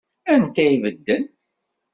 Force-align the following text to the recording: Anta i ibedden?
Anta 0.33 0.63
i 0.67 0.73
ibedden? 0.75 1.23